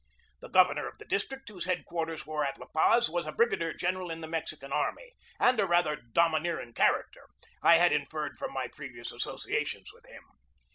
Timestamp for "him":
10.07-10.23